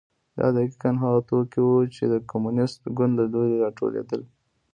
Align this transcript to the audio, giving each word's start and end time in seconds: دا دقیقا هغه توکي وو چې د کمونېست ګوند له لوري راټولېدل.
دا 0.37 0.47
دقیقا 0.55 0.91
هغه 1.03 1.19
توکي 1.29 1.59
وو 1.63 1.79
چې 1.95 2.03
د 2.13 2.15
کمونېست 2.31 2.79
ګوند 2.97 3.13
له 3.19 3.25
لوري 3.33 3.55
راټولېدل. 3.63 4.21